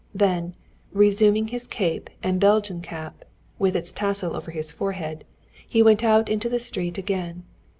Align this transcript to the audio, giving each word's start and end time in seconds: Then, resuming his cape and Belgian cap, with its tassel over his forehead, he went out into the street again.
Then, 0.15 0.55
resuming 0.93 1.49
his 1.49 1.67
cape 1.67 2.09
and 2.23 2.39
Belgian 2.39 2.81
cap, 2.81 3.23
with 3.59 3.75
its 3.75 3.93
tassel 3.93 4.35
over 4.35 4.49
his 4.49 4.71
forehead, 4.71 5.25
he 5.69 5.83
went 5.83 6.03
out 6.03 6.27
into 6.27 6.49
the 6.49 6.57
street 6.59 6.97
again. 6.97 7.43